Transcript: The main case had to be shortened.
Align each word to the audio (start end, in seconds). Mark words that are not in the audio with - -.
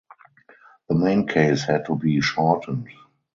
The 0.89 0.95
main 0.95 1.27
case 1.27 1.63
had 1.63 1.85
to 1.85 1.95
be 1.95 2.21
shortened. 2.21 2.87